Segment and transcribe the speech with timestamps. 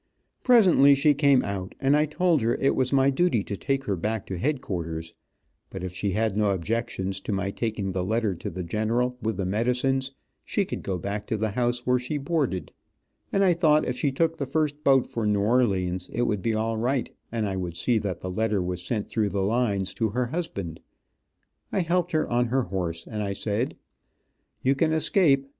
[0.43, 3.95] Presently She came out, and I told her it was my duty to take her
[3.95, 5.13] back to headquarters,
[5.69, 9.37] but if she had no objections to my taking the letter to the general, with
[9.37, 10.11] the medicines,
[10.43, 12.71] she could go back to the house where she boarded,
[13.31, 16.55] and I thought if she took the first boat for New Orleans, it would be
[16.55, 20.09] all right, and I would see that the letter was sent through the lines to
[20.09, 20.81] her husband.
[21.71, 23.77] I helped her on her horse, and I said:
[24.63, 25.45] "You can escape.